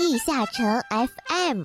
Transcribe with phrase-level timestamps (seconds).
[0.00, 1.62] 地下城 FM。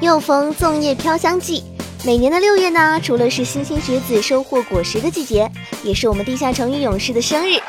[0.00, 1.62] 又逢粽叶飘香季，
[2.02, 5.52] 每年的六月呢，除了是莘莘学子收获果实的季节，
[5.84, 7.60] 也是我们地下城与勇士的生日。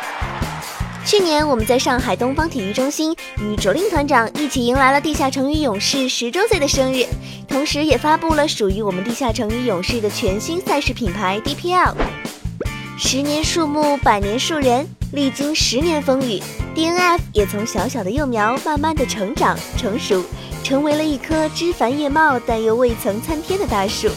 [1.10, 7.04] 去年我们在上海东方体育中心与卓令团长一起迎来了地下城与勇士十周岁的生日，
[7.48, 11.96] 同时也发布了属于我们地下城与勇士的全新赛事品牌 DPL。
[12.96, 16.39] 十年树木，百年树人，历经十年风雨
[16.75, 20.23] ，DNF 也从小小的幼苗慢慢的成长成熟，
[20.64, 24.10] 成为了一棵枝繁叶茂但又未曾参天的大树。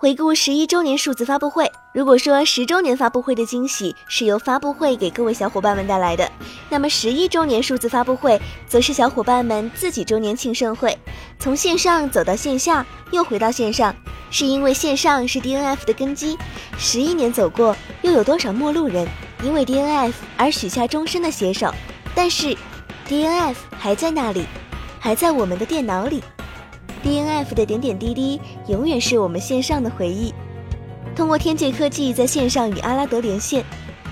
[0.00, 6.26] 回顾十一周年数字发布会，如果说十周年发布会的惊喜是由发布会给各位小伙伴们带来的，
[6.70, 10.98] 那么十一周年数字发布会则是小伙伴们自己周年庆盛会。
[11.38, 13.94] 从线上走到线下，又回到线上，
[14.30, 16.34] 是因为线上是 DNF 的根基。
[16.78, 19.06] 十一年走过，又有多少陌路人
[19.42, 21.70] 因为 DNF 而许下终身的携手？
[22.14, 22.56] 但是
[23.06, 24.46] ，DNF 还在那里，
[24.98, 26.24] 还在我们的电脑里。
[27.10, 30.32] DNF 的点点滴滴，永远是我们线上的回忆。
[31.16, 33.64] 通过天界科技在线上与阿拉德连线，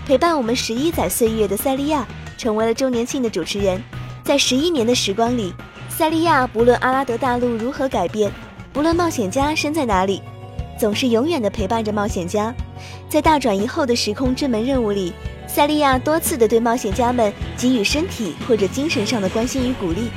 [0.05, 2.05] 陪伴我们十一载岁月的塞利亚，
[2.37, 3.81] 成为了周年庆的主持人。
[4.25, 5.55] 在十一年的时光里，
[5.89, 8.33] 塞利亚不论阿拉德大陆如何改变，
[8.73, 10.21] 不论冒险家身在哪里，
[10.77, 12.53] 总是永远的陪伴着冒险家。
[13.09, 15.13] 在大转移后的时空之门任务里，
[15.47, 20.11] 塞利亚多次的对冒险家们给予身体或者精神上的关心与鼓励。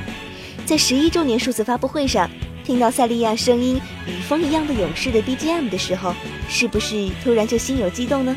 [0.66, 2.28] 在十一周年数字发布会上。
[2.64, 6.14] 听到塞利亚声音与风一样的勇士的 BGM 的时候，
[6.48, 8.36] 是不是突然就心有激动呢？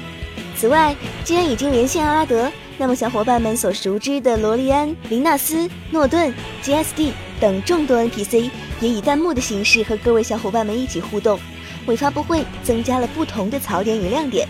[0.57, 8.49] 此外，既然已经连线阿拉德，那么小伙伴们所熟知的罗莉安、林纳斯、诺顿、GSD 等众多 NPC
[8.81, 11.39] 也以弹幕的形式和各位小伙伴们一起互动，
[11.85, 14.47] 为发布会增加了不同的槽点与亮点。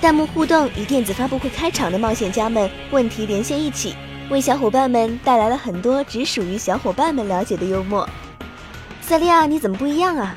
[0.00, 3.94] 弹幕互动与电子发布会开场的冒险家们问题连线一起，
[4.30, 8.08] 为小伙伴们带来了很多只属于小伙伴们了解的幽默。
[9.08, 10.34] 塞利亚，你怎么不一样啊？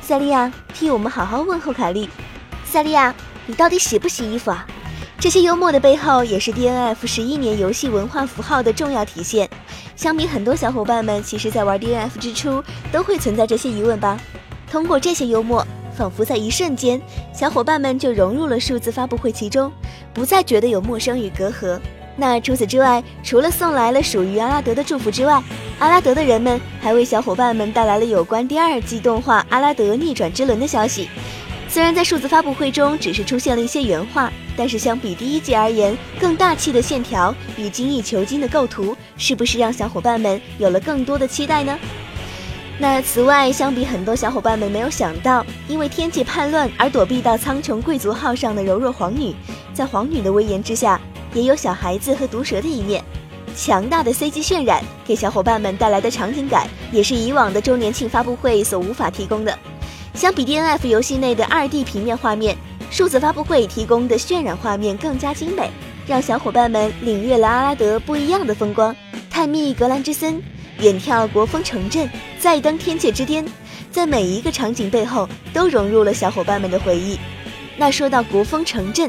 [0.00, 2.10] 塞利亚，替我们好好问候凯莉。
[2.64, 3.14] 塞利亚，
[3.46, 4.66] 你到底洗不洗衣服啊？
[5.20, 9.48] 这些幽默的背后，也是 DNF 十一年游戏文化符号的重要体现。
[9.94, 14.18] 相比很多小伙伴们，其实在玩 DNF 之初，都会存在这些疑问吧？
[14.68, 15.64] 通过这些幽默，
[15.96, 17.00] 仿佛在一瞬间，
[17.32, 19.70] 小伙伴们就融入了数字发布会其中，
[20.12, 21.78] 不再觉得有陌生与隔阂。
[22.20, 25.40] 那除此之外，除了送来了属于阿拉德的祝福之外，
[25.78, 31.08] 阿拉德的人们还为小伙伴们带来了有关第二季动画《阿拉德逆转之轮》的消息。
[31.68, 41.78] 虽然在数字发布会中只是出现了一些原画，但是相比第一季而言，更大气的线条与精益求精的构图，是不是让小伙伴们有了更多的期待呢？
[42.80, 49.34] 那此外，相比很多小伙伴们没有想到，因为天界叛乱而躲避到苍穹贵族号上的柔弱皇女，
[49.72, 51.00] 在皇女的威严之下。
[51.34, 53.02] 也有小孩子和毒蛇的一面，
[53.56, 59.58] 强大的 CG 渲染给小伙伴们带来的场景感，也是以往的周年庆发布会所无法提供的。
[60.14, 62.56] 相比 DNF 游戏内的 2D 平面画面，
[62.90, 65.70] 数字发布会提供的渲染画面更加精美，
[66.06, 68.94] 让小伙伴们领略了阿拉德不一样的风光。
[69.30, 70.42] 探秘格兰之森，
[70.80, 72.10] 远眺国风城镇，
[72.40, 73.46] 再登天界之巅，
[73.92, 77.16] 在每一个场景背后都融入了小伙伴们的回忆。
[77.76, 79.08] 那说到国风城镇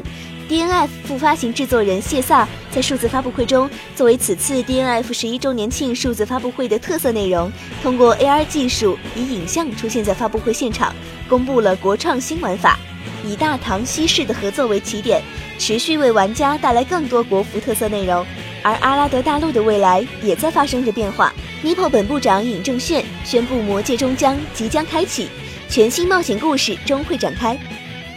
[0.50, 7.52] ，DNF 副发行制作人谢萨在数字发布会中，作为此次 DNF 十一周年庆数字发布会的特色内容，
[7.84, 10.92] 通过 AR 技术以影像出现在发布会现场，
[11.28, 12.76] 公布了国创新玩法，
[13.24, 15.22] 以大唐西市的合作为起点，
[15.56, 18.26] 持续为玩家带来更多国服特色内容。
[18.62, 21.32] 而阿拉德大陆的未来也在发生着变化。
[21.62, 25.28] Nippo 本部长尹正炫宣布，魔界终将即将开启，
[25.68, 27.56] 全新冒险故事终会展开。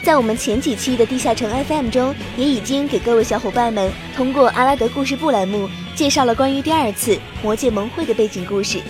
[0.03, 8.81] 在我们前几期的地下城 FM 中，也已经给各位小伙伴们通过阿拉德故事部栏目介绍了关于第二次魔界盟会的背景故事。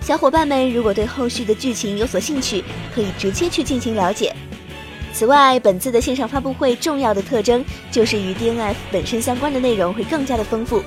[0.00, 2.62] 小伙伴们如果对后续的剧情有所兴趣，
[2.94, 4.32] 可以直接去进行了解。
[5.12, 10.80] 此外，本次的线上发布会重要的特征就是与 DNF 本身相关的内容会更加的丰富。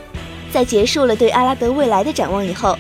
[0.50, 2.78] 在结束了对阿拉德未来的展望以后，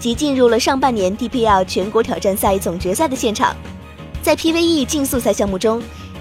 [0.00, 3.54] 即进入了上半年 DPL 全国挑战赛总决赛的现场。
[4.20, 5.80] 在 PVE 竞速赛项目中。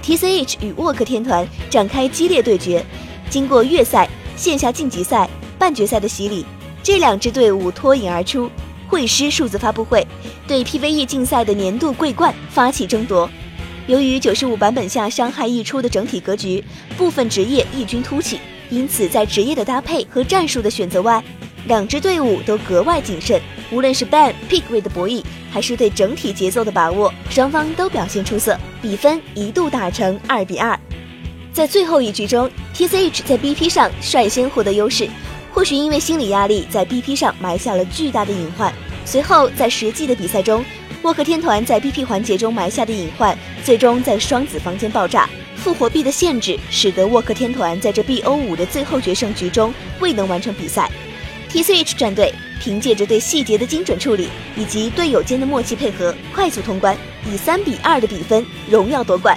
[0.09, 2.83] T.C.H 与沃克天团展开激烈对决，
[3.29, 5.29] 经过月赛、线下晋级赛、
[5.59, 6.43] 半决赛的洗礼，
[6.81, 8.49] 这两支队伍脱颖而出。
[8.87, 10.03] 会师数字发布会
[10.47, 13.29] 对 P.V.E 竞赛的年度桂冠发起争夺。
[13.85, 16.63] 由于九十五版本下伤害溢出的整体格局，
[16.97, 18.39] 部分职业异军突起，
[18.71, 21.23] 因此在职业的搭配和战术的选择外，
[21.67, 23.41] 两支队伍都格外谨慎。
[23.71, 30.79] 无论是 ban pick 位的博弈，还是对整体节奏的把握，双方都表现出色，比分一度打成二比二。
[31.53, 35.07] 在最后一局中，TCH 在 BP 上率先获得优势，
[35.51, 38.73] 或许因为心理压力，在 BP 上埋下了巨大的隐患。
[39.05, 40.63] 随后在实际的比赛中，
[41.01, 45.29] 沃克天团在 BP 环节中埋下的隐患，最终在双子房间爆炸。
[45.55, 50.89] 复活币的限制，使得沃克天团在这 BO 五的最后决胜局中未能完成比赛。
[51.49, 52.31] TCH 战队
[52.61, 59.35] 凭借着对细节的精准处理，以及队友间的默契配合，快速通关，以三比二的比分荣耀夺冠。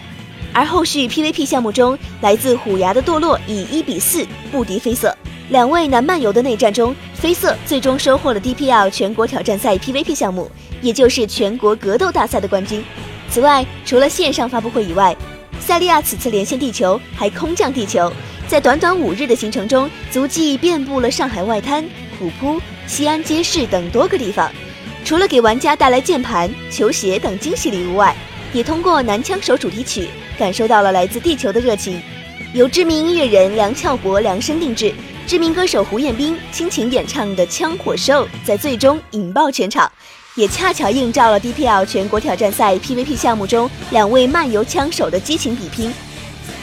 [0.52, 5.16] 而后续 PVP 项目中，来自虎牙的堕落以一比四不敌绯色。
[5.48, 10.50] 两位南漫游的内战中，绯色最终收获了 DPL 全国挑战赛 PVP 项目，
[10.82, 12.84] 也就是全国格斗大赛的冠军。
[13.30, 15.16] 此外，除了线上发布会以外，
[15.58, 18.12] 赛利亚此次连线地球还空降地球，
[18.52, 21.82] 在短短五日的行程中，足迹遍布了上海外滩、
[22.18, 24.52] 虎扑、西安街市等多个地方。
[25.06, 28.14] 除了给玩家带来键盘、球鞋等惊喜礼物外，
[28.52, 31.98] 也通过男枪手主题曲感受到了来自地球的热情。
[32.52, 34.92] 由知名音乐人梁翘柏量身定制，
[35.26, 39.90] 知名歌手胡彦斌倾情演唱的《枪火 show》在最终引爆全场，
[40.34, 45.90] 也恰巧映照了 DPL 全国挑战赛 PVP 项目中两位漫游枪手的激情比拼。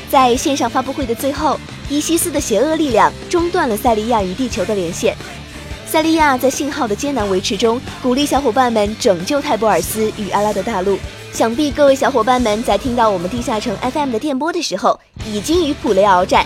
[0.08, 1.60] 在线上发布会的最后，
[1.90, 5.16] 伊西斯的邪恶力量中断了塞利亚与地球的连线。
[5.88, 11.00] 塞利亚在信号的艰难维持中，鼓励小伙伴们拯救泰博尔斯与阿拉德大陆。
[11.34, 16.46] 想必各位小伙伴们在听到我们地下城 FM 的电波的时候，已经与普雷鏖战。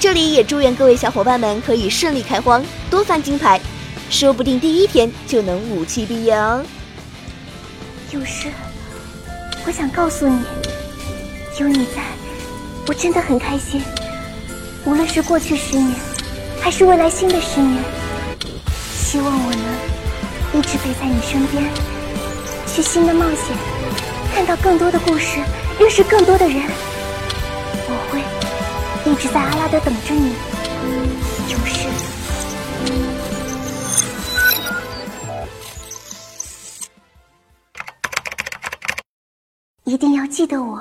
[0.00, 3.60] 这里也祝愿各位小伙伴们可以顺利开荒，多翻金牌，
[4.10, 6.64] 说不定第一天就能武器毕业哦。
[8.10, 8.48] 有事，
[9.64, 10.42] 我想告诉你，
[11.58, 12.02] 有你在，
[12.86, 13.80] 我真的很开心。
[14.86, 15.98] 无论是过去十年，
[16.62, 17.82] 还是未来新的十年，
[18.94, 21.64] 希望我能一直陪在你身边，
[22.68, 23.56] 去新的冒险。
[24.32, 25.40] 看到更多的故事，
[25.80, 26.62] 认识更多的人，
[27.88, 30.32] 我会一直在阿拉德等着你，
[31.50, 31.88] 勇士。
[39.82, 40.80] 一定要记得我。